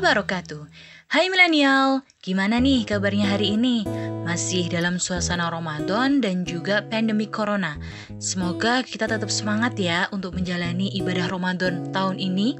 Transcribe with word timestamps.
wabarakatuh. 0.00 0.64
Hai 1.12 1.28
milenial, 1.28 2.00
gimana 2.24 2.56
nih 2.56 2.88
kabarnya 2.88 3.36
hari 3.36 3.52
ini? 3.60 3.84
Masih 4.24 4.72
dalam 4.72 4.96
suasana 4.96 5.52
Ramadan 5.52 6.24
dan 6.24 6.48
juga 6.48 6.80
pandemi 6.88 7.28
corona. 7.28 7.76
Semoga 8.16 8.80
kita 8.80 9.04
tetap 9.04 9.28
semangat 9.28 9.76
ya 9.76 10.08
untuk 10.08 10.40
menjalani 10.40 10.88
ibadah 10.96 11.28
Ramadan 11.28 11.92
tahun 11.92 12.16
ini. 12.16 12.56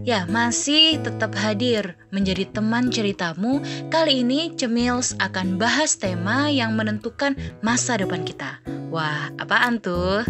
Ya, 0.00 0.24
masih 0.24 0.96
tetap 1.04 1.36
hadir 1.36 1.92
menjadi 2.08 2.48
teman 2.48 2.88
ceritamu. 2.88 3.60
Kali 3.92 4.24
ini 4.24 4.56
Cemils 4.56 5.12
akan 5.20 5.60
bahas 5.60 6.00
tema 6.00 6.48
yang 6.48 6.72
menentukan 6.72 7.36
masa 7.60 8.00
depan 8.00 8.24
kita. 8.24 8.64
Wah, 8.88 9.28
apaan 9.36 9.76
tuh? 9.76 10.24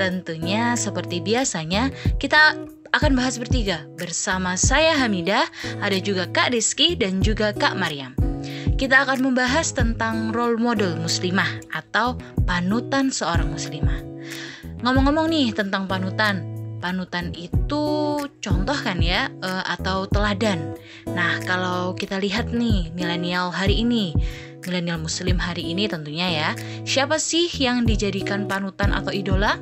Tentunya 0.00 0.72
seperti 0.72 1.20
biasanya 1.20 1.92
kita 2.16 2.56
akan 2.92 3.16
bahas 3.16 3.40
bertiga 3.40 3.88
bersama 3.96 4.52
saya 4.52 4.92
Hamidah, 5.00 5.48
ada 5.80 5.96
juga 5.96 6.28
Kak 6.28 6.52
Rizky 6.52 6.92
dan 6.92 7.24
juga 7.24 7.56
Kak 7.56 7.72
Mariam. 7.72 8.12
Kita 8.76 9.08
akan 9.08 9.32
membahas 9.32 9.72
tentang 9.72 10.28
role 10.28 10.60
model 10.60 11.00
muslimah 11.00 11.48
atau 11.72 12.20
panutan 12.44 13.08
seorang 13.08 13.48
muslimah. 13.48 13.96
Ngomong-ngomong 14.84 15.30
nih 15.32 15.56
tentang 15.56 15.88
panutan, 15.88 16.44
panutan 16.84 17.32
itu 17.32 17.84
contoh 18.28 18.76
kan 18.76 18.98
ya 19.00 19.32
uh, 19.40 19.64
atau 19.72 20.04
teladan. 20.10 20.76
Nah, 21.08 21.40
kalau 21.48 21.96
kita 21.96 22.20
lihat 22.20 22.52
nih 22.52 22.92
milenial 22.92 23.54
hari 23.54 23.86
ini, 23.86 24.12
milenial 24.66 25.00
muslim 25.00 25.40
hari 25.40 25.70
ini 25.70 25.88
tentunya 25.88 26.28
ya, 26.28 26.48
siapa 26.84 27.16
sih 27.16 27.48
yang 27.56 27.88
dijadikan 27.88 28.44
panutan 28.50 28.92
atau 28.92 29.14
idola? 29.14 29.56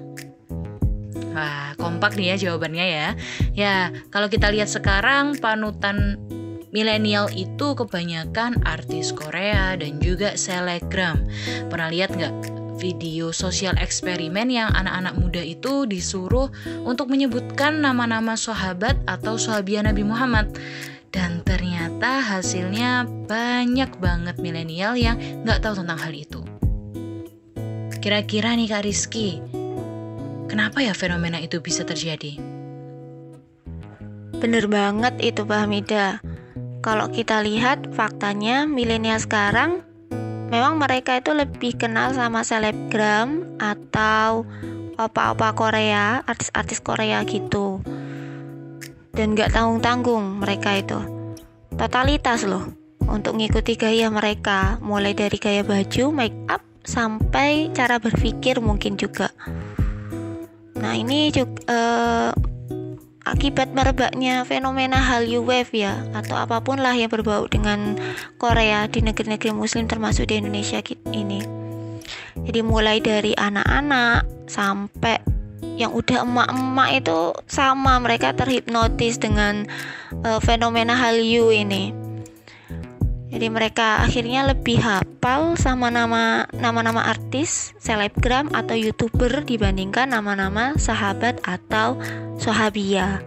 Wah, 1.30 1.78
kompak 1.78 2.18
nih 2.18 2.34
ya 2.34 2.50
jawabannya 2.50 2.86
ya. 2.86 3.08
Ya, 3.54 3.74
kalau 4.10 4.26
kita 4.26 4.50
lihat 4.50 4.66
sekarang 4.66 5.38
panutan 5.38 6.18
milenial 6.74 7.30
itu 7.34 7.74
kebanyakan 7.74 8.62
artis 8.66 9.14
Korea 9.14 9.78
dan 9.78 9.98
juga 10.02 10.34
selebgram. 10.34 11.22
Pernah 11.70 11.88
lihat 11.90 12.14
nggak 12.14 12.34
video 12.80 13.28
sosial 13.30 13.76
eksperimen 13.76 14.48
yang 14.48 14.72
anak-anak 14.72 15.14
muda 15.20 15.42
itu 15.44 15.84
disuruh 15.84 16.48
untuk 16.82 17.12
menyebutkan 17.12 17.84
nama-nama 17.84 18.34
sahabat 18.34 18.96
atau 19.04 19.36
sahabiah 19.36 19.84
Nabi 19.84 20.02
Muhammad? 20.02 20.50
Dan 21.10 21.42
ternyata 21.42 22.22
hasilnya 22.22 23.02
banyak 23.26 23.98
banget 23.98 24.38
milenial 24.38 24.94
yang 24.94 25.18
nggak 25.42 25.58
tahu 25.58 25.82
tentang 25.82 25.98
hal 25.98 26.14
itu. 26.14 26.40
Kira-kira 28.00 28.56
nih 28.56 28.70
Kak 28.70 28.86
Rizky, 28.86 29.42
Kenapa 30.50 30.82
ya 30.82 30.98
fenomena 30.98 31.38
itu 31.38 31.62
bisa 31.62 31.86
terjadi? 31.86 32.42
Bener 34.34 34.66
banget 34.66 35.14
itu 35.22 35.46
Pak 35.46 35.58
Hamida. 35.62 36.18
Kalau 36.82 37.06
kita 37.14 37.38
lihat 37.46 37.94
faktanya 37.94 38.66
milenial 38.66 39.22
sekarang 39.22 39.86
memang 40.50 40.82
mereka 40.82 41.22
itu 41.22 41.30
lebih 41.30 41.78
kenal 41.78 42.10
sama 42.18 42.42
selebgram 42.42 43.46
atau 43.62 44.42
opa-opa 44.98 45.54
Korea, 45.54 46.26
artis-artis 46.26 46.82
Korea 46.82 47.22
gitu. 47.22 47.78
Dan 49.14 49.38
gak 49.38 49.54
tanggung-tanggung 49.54 50.42
mereka 50.42 50.74
itu. 50.82 50.98
Totalitas 51.78 52.42
loh 52.42 52.74
untuk 53.06 53.38
ngikuti 53.38 53.78
gaya 53.78 54.10
mereka, 54.10 54.82
mulai 54.82 55.14
dari 55.14 55.38
gaya 55.38 55.62
baju, 55.62 56.10
make 56.10 56.34
up, 56.50 56.66
sampai 56.82 57.70
cara 57.70 58.02
berpikir 58.02 58.58
mungkin 58.58 58.98
juga. 58.98 59.30
Nah, 60.90 60.98
ini 60.98 61.30
juga 61.30 61.54
uh, 61.70 62.30
akibat 63.22 63.70
merebaknya 63.70 64.42
fenomena 64.42 64.98
Hallyu 64.98 65.46
Wave 65.46 65.70
ya 65.70 66.02
atau 66.18 66.34
apa 66.34 66.58
pun 66.58 66.82
lah 66.82 66.98
yang 66.98 67.06
berbau 67.06 67.46
dengan 67.46 67.94
Korea 68.42 68.90
di 68.90 68.98
negeri-negeri 68.98 69.54
muslim 69.54 69.86
termasuk 69.86 70.34
di 70.34 70.42
Indonesia 70.42 70.82
ini. 71.14 71.46
Jadi 72.42 72.66
mulai 72.66 72.98
dari 72.98 73.38
anak-anak 73.38 74.50
sampai 74.50 75.22
yang 75.78 75.94
udah 75.94 76.26
emak-emak 76.26 77.06
itu 77.06 77.38
sama 77.46 78.02
mereka 78.02 78.34
terhipnotis 78.34 79.14
dengan 79.14 79.70
uh, 80.26 80.42
fenomena 80.42 80.98
Hallyu 80.98 81.54
ini. 81.54 81.99
Jadi 83.30 83.46
mereka 83.46 84.02
akhirnya 84.02 84.42
lebih 84.50 84.82
hafal 84.82 85.54
sama 85.54 85.86
nama 85.86 86.50
nama-nama 86.50 87.06
artis, 87.06 87.70
selebgram 87.78 88.50
atau 88.50 88.74
youtuber 88.74 89.46
dibandingkan 89.46 90.10
nama-nama 90.10 90.74
sahabat 90.74 91.38
atau 91.46 91.94
sahabia. 92.42 93.22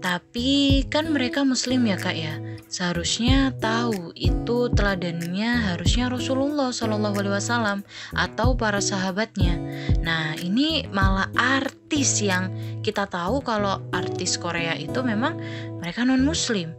Tapi 0.00 0.82
kan 0.88 1.12
mereka 1.12 1.44
muslim 1.44 1.84
ya 1.84 2.00
kak 2.00 2.16
ya. 2.16 2.40
Seharusnya 2.68 3.52
tahu 3.60 4.12
itu 4.16 4.68
teladannya 4.72 5.72
harusnya 5.72 6.12
Rasulullah 6.12 6.68
Shallallahu 6.68 7.16
Alaihi 7.16 7.36
Wasallam 7.36 7.78
atau 8.12 8.56
para 8.56 8.80
sahabatnya. 8.80 9.56
Nah 10.00 10.36
ini 10.40 10.84
malah 10.92 11.28
artis 11.36 12.20
yang 12.24 12.52
kita 12.80 13.08
tahu 13.08 13.40
kalau 13.44 13.84
artis 13.92 14.36
Korea 14.40 14.76
itu 14.76 15.00
memang 15.00 15.36
mereka 15.80 16.04
non 16.04 16.24
Muslim. 16.24 16.72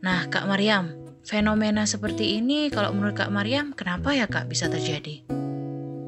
Nah, 0.00 0.32
Kak 0.32 0.48
Mariam, 0.48 0.96
fenomena 1.28 1.84
seperti 1.84 2.40
ini 2.40 2.72
kalau 2.72 2.96
menurut 2.96 3.20
Kak 3.20 3.28
Mariam, 3.28 3.76
kenapa 3.76 4.16
ya 4.16 4.24
Kak 4.24 4.48
bisa 4.48 4.72
terjadi? 4.72 5.20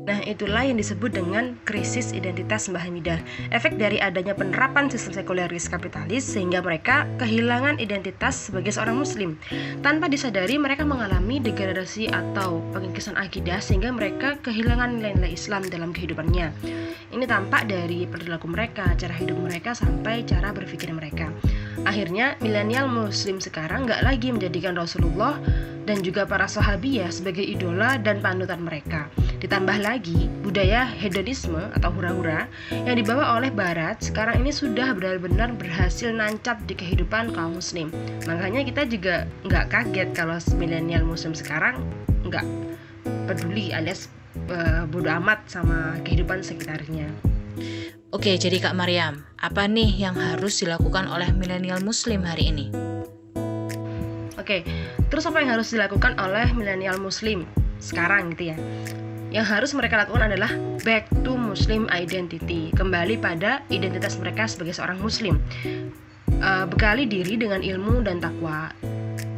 Nah, 0.03 0.19
itulah 0.27 0.67
yang 0.67 0.81
disebut 0.81 1.15
dengan 1.15 1.61
krisis 1.69 2.11
identitas 2.11 2.67
Mbah 2.73 2.89
Hamidah. 2.89 3.21
Efek 3.53 3.77
dari 3.77 4.03
adanya 4.03 4.35
penerapan 4.35 4.89
sistem 4.91 5.23
sekuleris 5.23 5.69
kapitalis 5.71 6.25
sehingga 6.25 6.65
mereka 6.65 7.05
kehilangan 7.23 7.79
identitas 7.79 8.51
sebagai 8.51 8.75
seorang 8.75 8.99
muslim. 8.99 9.39
Tanpa 9.85 10.09
disadari 10.11 10.59
mereka 10.59 10.83
mengalami 10.83 11.39
degradasi 11.39 12.11
atau 12.11 12.65
pengikisan 12.75 13.15
akidah 13.15 13.63
sehingga 13.63 13.95
mereka 13.95 14.41
kehilangan 14.43 14.99
nilai-nilai 14.99 15.37
Islam 15.37 15.69
dalam 15.71 15.95
kehidupannya. 15.95 16.51
Ini 17.13 17.25
tampak 17.29 17.71
dari 17.71 18.09
perilaku 18.09 18.49
mereka, 18.51 18.89
cara 18.99 19.15
hidup 19.15 19.37
mereka 19.37 19.77
sampai 19.77 20.27
cara 20.27 20.51
berpikir 20.51 20.91
mereka. 20.91 21.31
Akhirnya, 21.83 22.39
milenial 22.39 22.87
muslim 22.87 23.41
sekarang 23.41 23.89
nggak 23.89 24.05
lagi 24.05 24.29
menjadikan 24.31 24.77
Rasulullah 24.77 25.41
dan 25.83 26.01
juga 26.01 26.23
para 26.23 26.47
sahabiah 26.47 27.11
sebagai 27.11 27.43
idola 27.43 27.99
dan 27.99 28.23
panutan 28.23 28.63
mereka. 28.63 29.11
Ditambah 29.43 29.83
lagi, 29.83 30.31
budaya 30.47 30.87
hedonisme 30.87 31.59
atau 31.75 31.91
hura-hura 31.91 32.47
yang 32.71 32.95
dibawa 32.95 33.35
oleh 33.35 33.51
Barat 33.51 33.99
sekarang 33.99 34.47
ini 34.47 34.55
sudah 34.55 34.95
benar-benar 34.95 35.51
berhasil 35.59 36.15
nancap 36.15 36.63
di 36.71 36.79
kehidupan 36.79 37.35
kaum 37.35 37.59
muslim. 37.59 37.91
Makanya 38.31 38.63
kita 38.63 38.87
juga 38.87 39.27
nggak 39.43 39.67
kaget 39.75 40.09
kalau 40.15 40.39
milenial 40.55 41.03
muslim 41.03 41.35
sekarang 41.35 41.83
nggak 42.23 42.47
peduli 43.27 43.75
alias 43.75 44.07
uh, 44.47 44.87
bodo 44.87 45.11
amat 45.11 45.43
sama 45.51 45.99
kehidupan 46.07 46.47
sekitarnya. 46.47 47.32
Oke, 48.13 48.37
jadi 48.37 48.61
Kak 48.61 48.77
Mariam, 48.77 49.25
apa 49.41 49.65
nih 49.65 49.89
yang 49.97 50.17
harus 50.17 50.61
dilakukan 50.61 51.09
oleh 51.09 51.33
milenial 51.33 51.81
muslim 51.81 52.21
hari 52.25 52.53
ini? 52.53 52.69
Oke, 54.37 54.67
terus 55.09 55.25
apa 55.25 55.41
yang 55.41 55.57
harus 55.57 55.73
dilakukan 55.73 56.19
oleh 56.21 56.51
milenial 56.53 57.01
muslim 57.01 57.49
sekarang 57.81 58.37
gitu 58.37 58.53
ya? 58.53 58.57
Yang 59.33 59.47
harus 59.49 59.71
mereka 59.73 60.05
lakukan 60.05 60.29
adalah 60.29 60.53
back 60.85 61.09
to 61.25 61.33
muslim 61.41 61.89
identity, 61.89 62.69
kembali 62.77 63.17
pada 63.17 63.65
identitas 63.73 64.21
mereka 64.21 64.45
sebagai 64.45 64.77
seorang 64.77 65.01
muslim. 65.01 65.41
Uh, 66.43 66.67
bekali 66.69 67.09
diri 67.09 67.39
dengan 67.39 67.63
ilmu 67.63 68.03
dan 68.03 68.19
takwa 68.21 68.75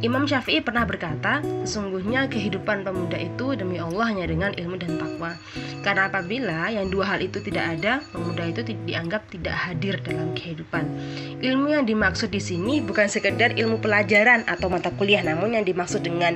Imam 0.03 0.27
Syafi'i 0.27 0.59
pernah 0.59 0.83
berkata, 0.83 1.39
sesungguhnya 1.63 2.27
kehidupan 2.27 2.83
pemuda 2.83 3.15
itu 3.15 3.55
demi 3.55 3.79
Allah 3.79 4.11
hanya 4.11 4.27
dengan 4.27 4.51
ilmu 4.51 4.75
dan 4.75 4.99
takwa. 4.99 5.39
Karena 5.87 6.11
apabila 6.11 6.67
yang 6.67 6.91
dua 6.91 7.15
hal 7.15 7.23
itu 7.23 7.39
tidak 7.39 7.79
ada, 7.79 8.03
pemuda 8.11 8.43
itu 8.43 8.61
dianggap 8.83 9.23
tidak 9.31 9.55
hadir 9.55 9.95
dalam 10.03 10.35
kehidupan. 10.35 10.83
Ilmu 11.39 11.79
yang 11.79 11.87
dimaksud 11.87 12.27
di 12.27 12.43
sini 12.43 12.83
bukan 12.83 13.07
sekedar 13.07 13.55
ilmu 13.55 13.79
pelajaran 13.79 14.43
atau 14.51 14.67
mata 14.67 14.91
kuliah, 14.91 15.23
namun 15.23 15.55
yang 15.55 15.63
dimaksud 15.63 16.03
dengan 16.03 16.35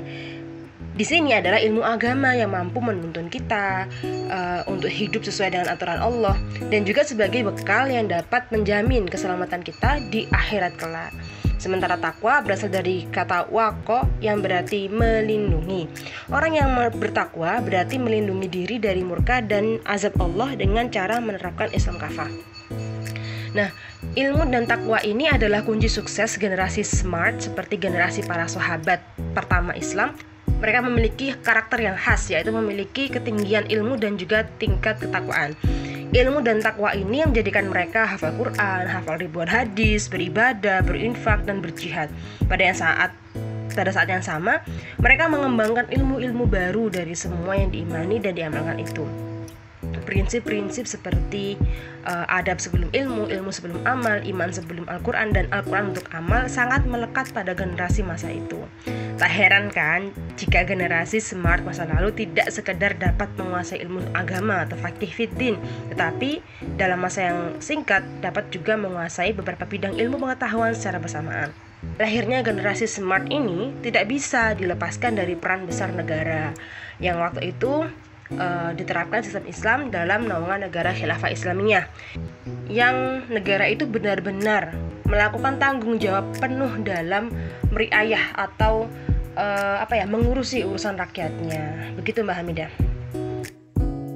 di 0.99 1.07
sini 1.07 1.31
adalah 1.31 1.63
ilmu 1.63 1.79
agama 1.79 2.35
yang 2.35 2.51
mampu 2.51 2.83
menuntun 2.83 3.31
kita 3.31 3.87
uh, 4.27 4.61
untuk 4.67 4.91
hidup 4.91 5.23
sesuai 5.23 5.55
dengan 5.55 5.71
aturan 5.71 5.95
Allah 5.95 6.35
dan 6.67 6.83
juga 6.83 7.07
sebagai 7.07 7.47
bekal 7.47 7.87
yang 7.87 8.11
dapat 8.11 8.51
menjamin 8.51 9.07
keselamatan 9.07 9.63
kita 9.63 10.03
di 10.11 10.27
akhirat 10.27 10.75
kelak. 10.75 11.15
Sementara 11.59 11.99
takwa 11.99 12.39
berasal 12.39 12.71
dari 12.71 13.03
kata 13.11 13.51
wako 13.51 14.07
yang 14.23 14.39
berarti 14.39 14.87
melindungi. 14.87 15.91
Orang 16.31 16.55
yang 16.55 16.71
bertakwa 16.95 17.59
berarti 17.59 17.99
melindungi 17.99 18.47
diri 18.47 18.75
dari 18.79 19.03
murka 19.03 19.43
dan 19.43 19.83
azab 19.83 20.15
Allah 20.23 20.55
dengan 20.55 20.87
cara 20.87 21.19
menerapkan 21.19 21.67
Islam 21.75 21.99
kafah. 21.99 22.31
Nah, 23.51 23.75
ilmu 24.15 24.47
dan 24.47 24.71
takwa 24.71 25.03
ini 25.03 25.27
adalah 25.27 25.67
kunci 25.67 25.91
sukses 25.91 26.39
generasi 26.39 26.85
smart 26.85 27.43
seperti 27.43 27.75
generasi 27.75 28.23
para 28.23 28.47
sahabat 28.47 29.03
pertama 29.35 29.75
Islam. 29.75 30.15
Mereka 30.59 30.79
memiliki 30.83 31.35
karakter 31.39 31.79
yang 31.83 31.95
khas, 31.95 32.27
yaitu 32.31 32.51
memiliki 32.51 33.07
ketinggian 33.07 33.67
ilmu 33.71 33.95
dan 33.95 34.19
juga 34.19 34.43
tingkat 34.59 34.99
ketakwaan. 34.99 35.55
Ilmu 36.09 36.41
dan 36.41 36.57
takwa 36.57 36.89
ini 36.97 37.21
yang 37.21 37.29
menjadikan 37.29 37.69
mereka 37.69 38.09
hafal 38.09 38.33
Quran, 38.33 38.89
hafal 38.89 39.21
ribuan 39.21 39.45
hadis, 39.45 40.09
beribadah, 40.09 40.81
berinfak, 40.81 41.45
dan 41.45 41.61
berjihad. 41.61 42.09
Pada 42.49 42.65
yang 42.65 42.73
saat 42.73 43.13
pada 43.77 43.93
saat 43.93 44.09
yang 44.09 44.25
sama, 44.25 44.65
mereka 44.97 45.29
mengembangkan 45.29 45.85
ilmu-ilmu 45.93 46.49
baru 46.49 46.89
dari 46.89 47.13
semua 47.13 47.53
yang 47.53 47.69
diimani 47.69 48.17
dan 48.17 48.33
diamalkan 48.33 48.81
itu 48.81 49.28
prinsip-prinsip 50.09 50.89
seperti 50.89 51.53
uh, 52.09 52.25
adab 52.25 52.57
sebelum 52.57 52.89
ilmu, 52.89 53.29
ilmu 53.29 53.53
sebelum 53.53 53.85
amal, 53.85 54.17
iman 54.25 54.49
sebelum 54.49 54.89
Al-Quran, 54.89 55.37
dan 55.37 55.45
Al-Quran 55.53 55.93
untuk 55.93 56.09
amal 56.17 56.49
sangat 56.49 56.89
melekat 56.89 57.29
pada 57.29 57.53
generasi 57.53 58.01
masa 58.01 58.33
itu. 58.33 58.65
Tak 59.21 59.29
heran 59.29 59.69
kan 59.69 60.09
jika 60.33 60.65
generasi 60.65 61.21
smart 61.21 61.61
masa 61.61 61.85
lalu 61.85 62.09
tidak 62.25 62.49
sekedar 62.49 62.97
dapat 62.97 63.29
menguasai 63.37 63.85
ilmu 63.85 64.01
agama 64.17 64.65
atau 64.65 64.81
fakih 64.81 65.13
fitin, 65.13 65.61
tetapi 65.93 66.41
dalam 66.81 66.97
masa 66.97 67.29
yang 67.29 67.39
singkat 67.61 68.01
dapat 68.25 68.49
juga 68.49 68.73
menguasai 68.81 69.37
beberapa 69.37 69.69
bidang 69.69 69.93
ilmu 69.93 70.17
pengetahuan 70.17 70.73
secara 70.73 70.97
bersamaan. 70.97 71.53
Lahirnya 71.95 72.43
generasi 72.43 72.91
smart 72.91 73.31
ini 73.31 73.71
tidak 73.79 74.11
bisa 74.11 74.51
dilepaskan 74.51 75.15
dari 75.15 75.39
peran 75.39 75.63
besar 75.63 75.91
negara 75.95 76.51
yang 76.99 77.23
waktu 77.23 77.55
itu 77.55 77.87
uh, 78.37 78.71
diterapkan 78.75 79.25
sistem 79.25 79.45
Islam 79.49 79.79
dalam 79.89 80.29
naungan 80.29 80.69
negara 80.69 80.93
khilafah 80.93 81.33
Islamiyah 81.33 81.89
yang 82.69 83.25
negara 83.31 83.65
itu 83.65 83.89
benar-benar 83.89 84.77
melakukan 85.09 85.57
tanggung 85.57 85.97
jawab 85.97 86.29
penuh 86.37 86.69
dalam 86.85 87.33
meriayah 87.73 88.37
atau 88.37 88.85
uh, 89.33 89.77
apa 89.81 89.97
ya 89.97 90.05
mengurusi 90.05 90.61
urusan 90.61 90.99
rakyatnya 90.99 91.93
begitu 91.97 92.21
Mbak 92.21 92.37
Hamidah 92.37 92.71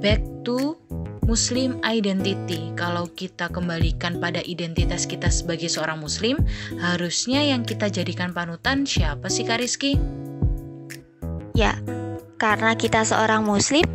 back 0.04 0.20
to 0.44 0.76
Muslim 1.24 1.80
identity. 1.80 2.68
Kalau 2.76 3.08
kita 3.08 3.48
kembalikan 3.48 4.20
pada 4.20 4.44
identitas 4.44 5.08
kita 5.08 5.32
sebagai 5.32 5.72
seorang 5.72 5.96
Muslim, 5.96 6.36
harusnya 6.76 7.40
yang 7.40 7.64
kita 7.64 7.88
jadikan 7.88 8.36
panutan 8.36 8.84
siapa 8.84 9.32
sih 9.32 9.48
Kak 9.48 9.64
Rizky? 9.64 9.96
Ya, 11.56 11.80
karena 12.44 12.76
kita 12.76 13.08
seorang 13.08 13.48
Muslim, 13.48 13.88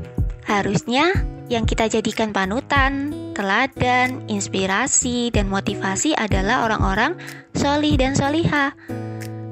Harusnya 0.50 1.14
yang 1.46 1.70
kita 1.70 1.86
jadikan 1.86 2.34
panutan, 2.34 3.14
teladan, 3.38 4.26
inspirasi, 4.26 5.30
dan 5.30 5.46
motivasi 5.46 6.18
adalah 6.18 6.66
orang-orang 6.66 7.14
solih 7.54 7.94
dan 8.02 8.18
soliha. 8.18 8.74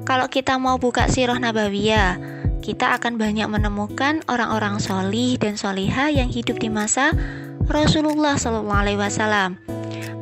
Kalau 0.02 0.26
kita 0.26 0.58
mau 0.58 0.74
buka 0.74 1.06
sirah 1.06 1.38
nabawiyah, 1.38 2.18
kita 2.66 2.98
akan 2.98 3.14
banyak 3.14 3.46
menemukan 3.46 4.26
orang-orang 4.26 4.82
solih 4.82 5.38
dan 5.38 5.54
soliha 5.54 6.10
yang 6.10 6.34
hidup 6.34 6.58
di 6.58 6.66
masa 6.66 7.14
Rasulullah 7.70 8.34
SAW. 8.34 9.54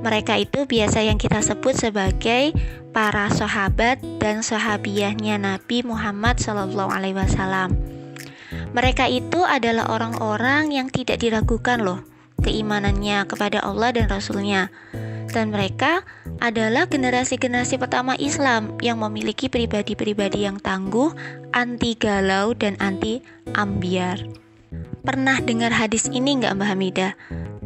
Mereka 0.05 0.37
itu 0.45 0.69
biasa 0.69 1.09
yang 1.09 1.17
kita 1.17 1.41
sebut 1.41 1.73
sebagai 1.73 2.53
para 2.93 3.33
sahabat 3.33 3.97
dan 4.21 4.45
sahabiahnya 4.45 5.41
Nabi 5.41 5.81
Muhammad 5.89 6.37
SAW. 6.37 7.97
Mereka 8.75 9.07
itu 9.11 9.45
adalah 9.45 9.91
orang-orang 9.93 10.75
yang 10.75 10.89
tidak 10.91 11.23
diragukan 11.23 11.83
loh 11.83 12.01
keimanannya 12.47 13.25
kepada 13.27 13.65
Allah 13.65 13.91
dan 13.91 14.07
Rasulnya. 14.07 14.69
Dan 15.27 15.53
mereka 15.53 16.07
adalah 16.41 16.89
generasi-generasi 16.89 17.77
pertama 17.77 18.17
Islam 18.17 18.79
yang 18.81 19.03
memiliki 19.03 19.51
pribadi-pribadi 19.53 20.47
yang 20.47 20.57
tangguh, 20.63 21.13
anti 21.53 21.99
galau, 21.99 22.57
dan 22.57 22.79
anti 22.81 23.21
ambiar. 23.53 24.23
Pernah 25.05 25.43
dengar 25.45 25.75
hadis 25.75 26.09
ini 26.09 26.41
nggak 26.41 26.57
Mbak 26.57 26.69
Hamidah? 26.73 27.13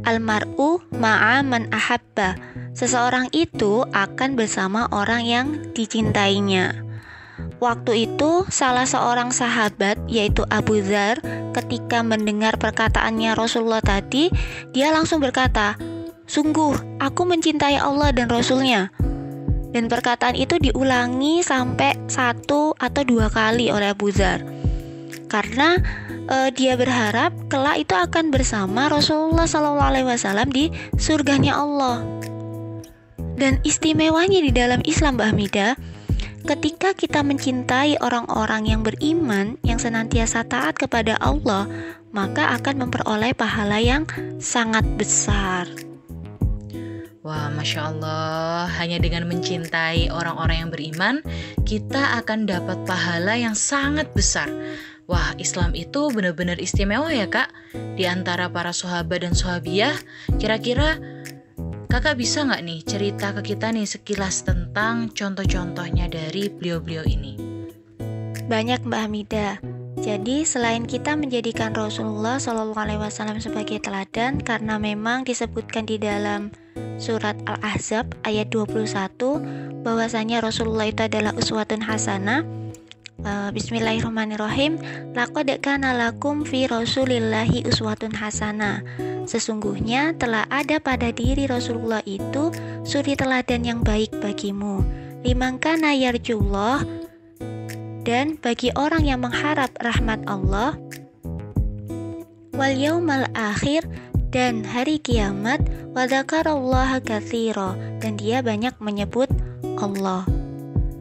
Almar'u 0.02 0.80
ma'a 0.96 1.44
man 1.44 1.68
ahabba. 1.70 2.36
Seseorang 2.72 3.28
itu 3.36 3.84
akan 3.92 4.34
bersama 4.34 4.88
orang 4.90 5.22
yang 5.28 5.46
dicintainya. 5.76 6.89
Waktu 7.60 8.08
itu, 8.08 8.48
salah 8.48 8.88
seorang 8.88 9.36
sahabat, 9.36 10.00
yaitu 10.08 10.48
Abu 10.48 10.80
Dhar, 10.80 11.20
ketika 11.52 12.00
mendengar 12.00 12.56
perkataannya 12.56 13.36
Rasulullah 13.36 13.84
tadi, 13.84 14.32
dia 14.72 14.88
langsung 14.88 15.20
berkata, 15.20 15.76
"Sungguh, 16.24 16.72
aku 16.96 17.28
mencintai 17.28 17.76
Allah 17.76 18.16
dan 18.16 18.32
Rasulnya." 18.32 18.88
Dan 19.70 19.86
perkataan 19.86 20.34
itu 20.34 20.58
diulangi 20.58 21.46
sampai 21.46 21.94
satu 22.10 22.74
atau 22.74 23.02
dua 23.06 23.30
kali 23.30 23.70
oleh 23.70 23.94
Abu 23.94 24.10
Dhar. 24.10 24.42
Karena 25.30 25.78
e, 26.26 26.50
dia 26.50 26.74
berharap 26.74 27.30
kelak 27.46 27.86
itu 27.86 27.94
akan 27.94 28.34
bersama 28.34 28.90
Rasulullah 28.90 29.46
SAW 29.46 30.50
di 30.50 30.74
surganya 30.98 31.54
Allah. 31.54 32.02
Dan 33.38 33.62
istimewanya 33.62 34.42
di 34.42 34.50
dalam 34.50 34.82
Islam, 34.82 35.16
Mbak 35.16 35.28
Hamidah, 35.32 35.72
Ketika 36.40 36.96
kita 36.96 37.20
mencintai 37.20 38.00
orang-orang 38.00 38.64
yang 38.68 38.80
beriman, 38.80 39.60
yang 39.60 39.76
senantiasa 39.76 40.44
taat 40.48 40.80
kepada 40.80 41.20
Allah, 41.20 41.68
maka 42.10 42.56
akan 42.56 42.86
memperoleh 42.86 43.36
pahala 43.36 43.78
yang 43.78 44.08
sangat 44.40 44.82
besar. 44.96 45.68
Wah, 47.20 47.52
masya 47.52 47.92
Allah, 47.92 48.64
hanya 48.80 48.96
dengan 48.96 49.28
mencintai 49.28 50.08
orang-orang 50.08 50.64
yang 50.64 50.70
beriman, 50.72 51.14
kita 51.68 52.16
akan 52.24 52.48
dapat 52.48 52.80
pahala 52.88 53.36
yang 53.36 53.52
sangat 53.52 54.08
besar. 54.16 54.48
Wah, 55.04 55.34
Islam 55.36 55.76
itu 55.76 56.08
benar-benar 56.14 56.56
istimewa 56.56 57.12
ya, 57.12 57.28
Kak. 57.28 57.50
Di 57.98 58.08
antara 58.08 58.48
para 58.48 58.72
sahabat 58.72 59.26
dan 59.26 59.34
sahabiah, 59.34 59.98
kira-kira 60.38 61.02
Kakak 61.90 62.22
bisa 62.22 62.46
nggak 62.46 62.62
nih 62.62 62.80
cerita 62.86 63.34
ke 63.34 63.50
kita 63.50 63.74
nih 63.74 63.82
sekilas 63.82 64.46
tentang 64.46 65.10
contoh-contohnya 65.10 66.06
dari 66.06 66.46
beliau-beliau 66.46 67.02
ini? 67.02 67.34
Banyak 68.46 68.86
Mbak 68.86 69.00
Hamida. 69.02 69.58
Jadi 69.98 70.46
selain 70.46 70.86
kita 70.86 71.18
menjadikan 71.18 71.74
Rasulullah 71.74 72.38
SAW 72.38 73.42
sebagai 73.42 73.82
teladan 73.82 74.38
karena 74.38 74.78
memang 74.78 75.26
disebutkan 75.26 75.82
di 75.82 75.98
dalam 75.98 76.54
surat 77.02 77.34
Al-Ahzab 77.50 78.06
ayat 78.22 78.54
21 78.54 79.82
bahwasanya 79.82 80.46
Rasulullah 80.46 80.86
itu 80.86 81.10
adalah 81.10 81.34
uswatun 81.34 81.82
hasanah 81.82 82.46
Uh, 83.20 83.52
Bismillahirrahmanirrahim. 83.52 84.80
Laqad 85.12 85.52
kana 85.60 85.92
lakum 85.92 86.40
fi 86.40 86.64
Rasulillahi 86.64 87.68
uswatun 87.68 88.16
hasanah. 88.16 88.80
Sesungguhnya 89.28 90.16
telah 90.16 90.48
ada 90.48 90.80
pada 90.80 91.12
diri 91.12 91.44
Rasulullah 91.44 92.00
itu 92.08 92.48
suri 92.80 93.12
teladan 93.20 93.68
yang 93.68 93.80
baik 93.84 94.08
bagimu. 94.24 94.80
Liman 95.20 95.60
kana 95.60 95.92
yarjullah 95.92 96.80
dan 98.08 98.40
bagi 98.40 98.72
orang 98.72 99.04
yang 99.04 99.20
mengharap 99.20 99.68
rahmat 99.84 100.24
Allah 100.24 100.80
wal 102.56 102.72
yaumal 102.72 103.28
akhir 103.36 103.84
dan 104.32 104.64
hari 104.64 104.96
kiamat 104.96 105.60
wa 105.92 106.08
dzakarallaha 106.08 107.04
dan 108.00 108.12
dia 108.16 108.40
banyak 108.40 108.72
menyebut 108.80 109.28
Allah. 109.76 110.39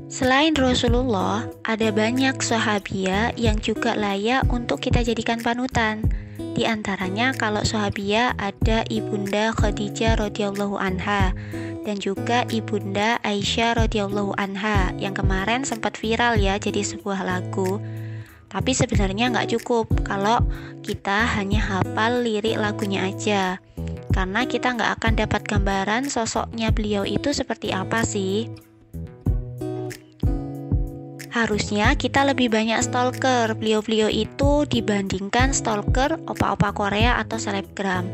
Selain 0.10 0.58
Rasulullah, 0.58 1.46
ada 1.62 1.94
banyak 1.94 2.42
sahabia 2.42 3.30
yang 3.38 3.62
juga 3.62 3.94
layak 3.94 4.42
untuk 4.50 4.82
kita 4.82 5.06
jadikan 5.06 5.38
panutan. 5.38 6.01
Di 6.58 6.66
antaranya 6.66 7.30
kalau 7.38 7.62
sahabia 7.62 8.34
ada 8.42 8.82
Ibunda 8.89 9.54
Khadijah 9.54 10.18
radhiyallahu 10.18 10.82
anha 10.82 11.38
dan 11.86 12.01
juga 12.01 12.42
Ibunda 12.50 13.22
Aisyah 13.22 13.86
radhiyallahu 13.86 14.34
anha 14.42 14.89
yang 14.98 15.13
kemarin 15.13 15.62
sempat 15.62 15.94
viral 16.01 16.42
ya 16.42 16.58
jadi 16.58 16.82
sebuah 16.82 17.22
lagu. 17.22 17.78
Tapi 18.50 18.74
sebenarnya 18.74 19.30
nggak 19.30 19.62
cukup 19.62 19.94
kalau 20.10 20.42
kita 20.82 21.38
hanya 21.38 21.62
hafal 21.62 22.25
lirik 22.25 22.58
lagunya 22.58 23.06
aja. 23.06 23.62
Karena 24.10 24.50
kita 24.50 24.74
nggak 24.74 24.92
akan 24.98 25.13
dapat 25.22 25.46
gambaran 25.46 26.10
sosoknya 26.10 26.74
beliau 26.74 27.06
itu 27.06 27.30
seperti 27.30 27.78
apa 27.78 28.01
sih. 28.01 28.50
Harusnya 31.39 31.96
kita 31.96 32.27
lebih 32.27 32.51
banyak 32.51 32.84
stalker 32.84 33.55
beliau-beliau 33.55 34.12
itu 34.12 34.67
dibandingkan 34.67 35.55
stalker 35.55 36.19
opa-opa 36.27 36.75
Korea 36.75 37.15
atau 37.15 37.39
selebgram. 37.39 38.12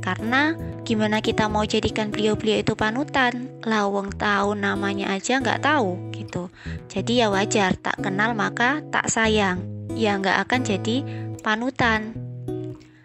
Karena 0.00 0.56
gimana 0.80 1.20
kita 1.20 1.52
mau 1.52 1.68
jadikan 1.68 2.08
beliau-beliau 2.08 2.64
itu 2.64 2.72
panutan? 2.72 3.52
Lawang 3.68 4.08
tahu 4.16 4.56
namanya 4.56 5.12
aja 5.12 5.44
nggak 5.44 5.60
tahu 5.68 6.16
gitu. 6.16 6.48
Jadi 6.88 7.20
ya 7.20 7.28
wajar 7.28 7.76
tak 7.76 8.00
kenal 8.00 8.32
maka 8.32 8.80
tak 8.88 9.04
sayang. 9.12 9.60
Ya 9.92 10.16
nggak 10.16 10.48
akan 10.48 10.60
jadi 10.64 10.96
panutan. 11.44 12.16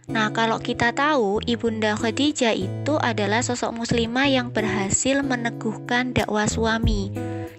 Nah, 0.08 0.32
kalau 0.32 0.56
kita 0.64 0.96
tahu 0.96 1.44
Ibunda 1.44 2.00
Khadijah 2.00 2.56
itu 2.56 2.96
adalah 2.96 3.44
sosok 3.44 3.76
muslimah 3.76 4.32
yang 4.32 4.56
berhasil 4.56 5.20
meneguhkan 5.20 6.16
dakwah 6.16 6.48
suami. 6.48 7.12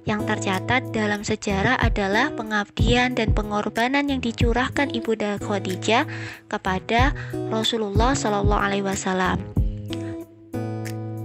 Yang 0.09 0.33
tercatat 0.33 0.88
dalam 0.88 1.21
sejarah 1.21 1.76
adalah 1.76 2.33
pengabdian 2.33 3.12
dan 3.12 3.37
pengorbanan 3.37 4.09
yang 4.09 4.25
dicurahkan 4.25 4.88
Ibunda 4.97 5.37
Khadijah 5.37 6.09
kepada 6.49 7.12
Rasulullah 7.52 8.17
wasallam. 8.17 9.45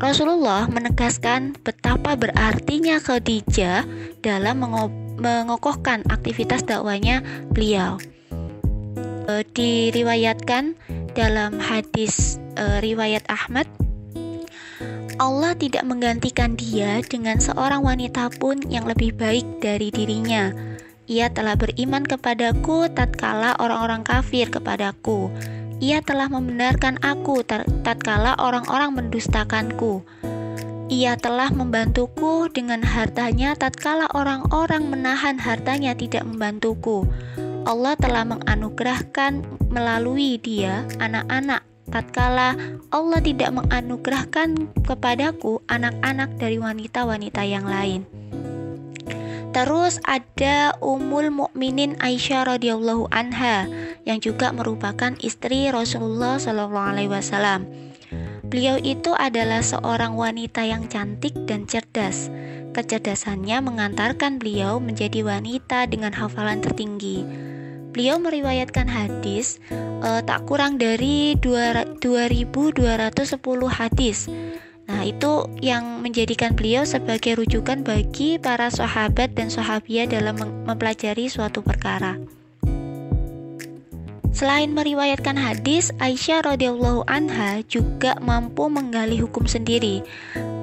Rasulullah 0.04 0.68
menegaskan 0.68 1.56
betapa 1.64 2.20
berartinya 2.20 3.00
Khadijah 3.00 3.88
dalam 4.20 4.60
mengokohkan 5.16 6.04
aktivitas 6.12 6.68
dakwanya 6.68 7.24
beliau. 7.56 7.96
E, 9.32 9.48
diriwayatkan 9.56 10.76
dalam 11.14 11.62
hadis 11.62 12.42
e, 12.58 12.82
riwayat 12.82 13.26
Ahmad 13.30 13.70
Allah 15.22 15.54
tidak 15.54 15.86
menggantikan 15.86 16.58
dia 16.58 16.98
dengan 17.06 17.38
seorang 17.38 17.86
wanita 17.86 18.34
pun 18.42 18.58
yang 18.66 18.90
lebih 18.90 19.14
baik 19.14 19.46
dari 19.62 19.94
dirinya. 19.94 20.50
Ia 21.06 21.30
telah 21.30 21.54
beriman 21.54 22.02
kepadaku 22.02 22.90
tatkala 22.90 23.54
orang-orang 23.62 24.02
kafir 24.02 24.50
kepadaku. 24.50 25.30
Ia 25.78 26.02
telah 26.02 26.32
membenarkan 26.34 26.98
aku 27.06 27.46
tatkala 27.86 28.40
orang-orang 28.42 28.98
mendustakanku. 28.98 30.02
Ia 30.90 31.14
telah 31.20 31.54
membantuku 31.54 32.50
dengan 32.50 32.82
hartanya 32.82 33.54
tatkala 33.54 34.10
orang-orang 34.18 34.90
menahan 34.90 35.38
hartanya 35.38 35.94
tidak 35.94 36.26
membantuku. 36.26 37.06
Allah 37.64 37.96
telah 37.96 38.28
menganugerahkan 38.28 39.44
melalui 39.72 40.36
dia 40.40 40.84
anak-anak 41.00 41.64
tatkala 41.88 42.56
Allah 42.92 43.20
tidak 43.20 43.54
menganugerahkan 43.54 44.72
kepadaku 44.84 45.64
anak-anak 45.68 46.36
dari 46.42 46.58
wanita-wanita 46.60 47.42
yang 47.44 47.64
lain. 47.68 48.04
Terus 49.54 50.02
ada 50.02 50.74
Ummul 50.82 51.30
Mukminin 51.30 51.94
Aisyah 52.02 52.58
radhiyallahu 52.58 53.14
anha 53.14 53.70
yang 54.02 54.18
juga 54.18 54.50
merupakan 54.50 55.14
istri 55.22 55.70
Rasulullah 55.70 56.42
Shallallahu 56.42 56.90
alaihi 56.90 57.14
wasallam. 57.14 57.70
Beliau 58.50 58.82
itu 58.82 59.14
adalah 59.14 59.62
seorang 59.62 60.18
wanita 60.18 60.66
yang 60.66 60.90
cantik 60.90 61.38
dan 61.46 61.70
cerdas. 61.70 62.34
Kecerdasannya 62.74 63.62
mengantarkan 63.62 64.42
beliau 64.42 64.82
menjadi 64.82 65.22
wanita 65.22 65.86
dengan 65.86 66.18
hafalan 66.18 66.58
tertinggi. 66.58 67.22
Beliau 67.94 68.18
meriwayatkan 68.18 68.90
hadis 68.90 69.62
uh, 70.02 70.26
tak 70.26 70.50
kurang 70.50 70.82
dari 70.82 71.38
2210 71.38 72.02
hadis. 73.70 74.26
Nah, 74.84 75.06
itu 75.06 75.48
yang 75.64 76.02
menjadikan 76.02 76.58
beliau 76.58 76.84
sebagai 76.84 77.40
rujukan 77.40 77.86
bagi 77.86 78.42
para 78.42 78.68
sahabat 78.74 79.38
dan 79.38 79.48
sahabiah 79.54 80.10
dalam 80.10 80.36
mempelajari 80.68 81.30
suatu 81.30 81.62
perkara. 81.62 82.18
Selain 84.34 84.74
meriwayatkan 84.74 85.38
hadis, 85.38 85.94
Aisyah 86.02 86.50
radhiyallahu 86.50 87.06
anha 87.06 87.62
juga 87.70 88.18
mampu 88.18 88.66
menggali 88.74 89.22
hukum 89.22 89.46
sendiri. 89.46 90.02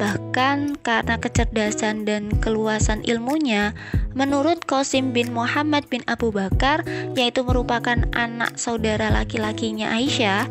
Bahkan 0.00 0.80
karena 0.80 1.20
kecerdasan 1.20 2.08
dan 2.08 2.32
keluasan 2.40 3.04
ilmunya, 3.04 3.76
menurut 4.16 4.64
Qasim 4.64 5.12
bin 5.12 5.36
Muhammad 5.36 5.84
bin 5.92 6.00
Abu 6.08 6.32
Bakar, 6.32 6.88
yaitu 7.12 7.44
merupakan 7.44 8.00
anak 8.16 8.56
saudara 8.56 9.12
laki-lakinya 9.12 9.92
Aisyah, 9.92 10.48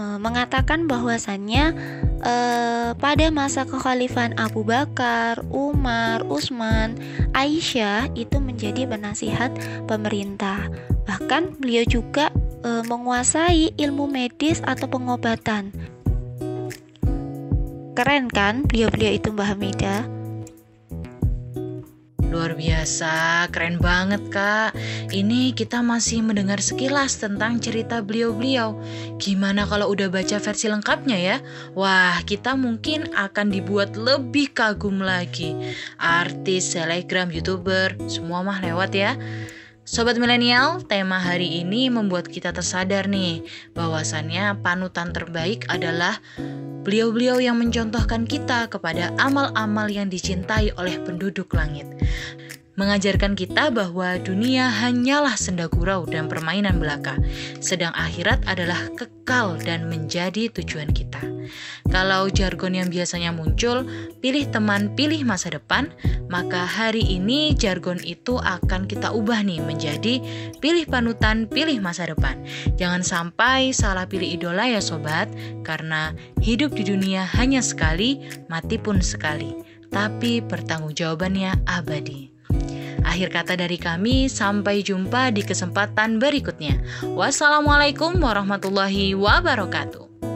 mengatakan 0.00 0.88
bahwasannya 0.88 1.76
eh, 2.24 2.90
pada 2.96 3.26
masa 3.30 3.68
kekhalifahan 3.68 4.34
Abu 4.40 4.64
Bakar, 4.64 5.44
Umar, 5.52 6.24
Utsman, 6.26 6.98
Aisyah 7.36 8.10
itu 8.18 8.42
menjadi 8.42 8.90
penasihat 8.90 9.54
pemerintah. 9.86 10.66
Bahkan 11.06 11.58
beliau 11.58 11.82
juga 11.90 12.30
e, 12.62 12.86
menguasai 12.86 13.74
ilmu 13.74 14.06
medis 14.06 14.62
atau 14.62 14.86
pengobatan. 14.86 15.74
Keren 18.00 18.32
kan 18.32 18.64
beliau-beliau 18.64 19.12
itu 19.12 19.28
Mbak 19.28 19.44
Hamida? 19.52 20.08
Luar 22.32 22.56
biasa, 22.56 23.44
keren 23.52 23.76
banget 23.76 24.24
kak. 24.32 24.72
Ini 25.12 25.52
kita 25.52 25.84
masih 25.84 26.24
mendengar 26.24 26.64
sekilas 26.64 27.20
tentang 27.20 27.60
cerita 27.60 28.00
beliau-beliau. 28.00 28.72
Gimana 29.20 29.68
kalau 29.68 29.92
udah 29.92 30.08
baca 30.08 30.40
versi 30.40 30.72
lengkapnya 30.72 31.18
ya? 31.20 31.36
Wah, 31.76 32.16
kita 32.24 32.56
mungkin 32.56 33.12
akan 33.12 33.52
dibuat 33.52 33.92
lebih 34.00 34.56
kagum 34.56 35.04
lagi. 35.04 35.52
Artis, 36.00 36.72
selebgram, 36.72 37.28
youtuber, 37.28 38.00
semua 38.08 38.40
mah 38.40 38.64
lewat 38.64 38.96
ya. 38.96 39.12
Sobat 39.90 40.22
milenial, 40.22 40.86
tema 40.86 41.18
hari 41.18 41.66
ini 41.66 41.90
membuat 41.90 42.30
kita 42.30 42.54
tersadar 42.54 43.10
nih. 43.10 43.42
Bahwasannya 43.74 44.62
panutan 44.62 45.10
terbaik 45.10 45.66
adalah 45.66 46.22
beliau-beliau 46.86 47.42
yang 47.42 47.58
mencontohkan 47.58 48.22
kita 48.22 48.70
kepada 48.70 49.10
amal-amal 49.18 49.90
yang 49.90 50.06
dicintai 50.06 50.70
oleh 50.78 50.94
penduduk 51.02 51.50
langit 51.58 51.90
mengajarkan 52.78 53.34
kita 53.34 53.72
bahwa 53.74 54.18
dunia 54.20 54.70
hanyalah 54.70 55.34
senda 55.34 55.66
gurau 55.66 56.06
dan 56.06 56.30
permainan 56.30 56.78
belaka, 56.78 57.18
sedang 57.58 57.94
akhirat 57.96 58.44
adalah 58.46 58.78
kekal 58.94 59.58
dan 59.62 59.90
menjadi 59.90 60.50
tujuan 60.54 60.90
kita. 60.94 61.20
Kalau 61.90 62.30
jargon 62.30 62.78
yang 62.78 62.86
biasanya 62.86 63.34
muncul, 63.34 63.82
pilih 64.22 64.46
teman, 64.54 64.94
pilih 64.94 65.26
masa 65.26 65.50
depan, 65.50 65.90
maka 66.30 66.62
hari 66.62 67.02
ini 67.02 67.50
jargon 67.58 67.98
itu 68.06 68.38
akan 68.38 68.86
kita 68.86 69.10
ubah 69.10 69.42
nih 69.42 69.58
menjadi 69.58 70.22
pilih 70.62 70.86
panutan, 70.86 71.50
pilih 71.50 71.82
masa 71.82 72.06
depan. 72.06 72.38
Jangan 72.78 73.02
sampai 73.02 73.74
salah 73.74 74.06
pilih 74.06 74.30
idola 74.30 74.70
ya 74.70 74.78
sobat, 74.78 75.26
karena 75.66 76.14
hidup 76.38 76.70
di 76.78 76.86
dunia 76.86 77.26
hanya 77.34 77.58
sekali, 77.58 78.22
mati 78.46 78.78
pun 78.78 79.02
sekali. 79.02 79.58
Tapi 79.90 80.38
pertanggungjawabannya 80.46 81.66
abadi. 81.66 82.29
Akhir 83.04 83.32
kata 83.32 83.56
dari 83.56 83.80
kami, 83.80 84.28
sampai 84.28 84.84
jumpa 84.84 85.32
di 85.32 85.42
kesempatan 85.42 86.20
berikutnya. 86.20 86.80
Wassalamualaikum 87.04 88.16
warahmatullahi 88.20 89.16
wabarakatuh. 89.16 90.29